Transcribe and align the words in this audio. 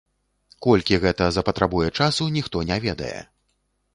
Колькі 0.65 0.97
гэта 1.03 1.27
запатрабуе 1.35 1.89
часу, 1.99 2.23
ніхто 2.37 2.65
не 2.69 2.79
ведае. 2.87 3.13